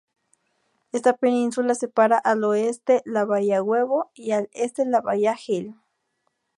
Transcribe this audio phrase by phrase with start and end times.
[0.93, 5.75] Esta península separa, al oeste la bahía Huevo, y al este la bahía Gil.